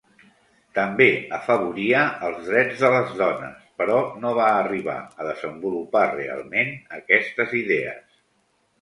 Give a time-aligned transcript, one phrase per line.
[0.77, 1.07] També
[1.37, 1.99] afavoria
[2.29, 8.15] els drets de les dones, però no va arribar a desenvolupar realment aquestes idees.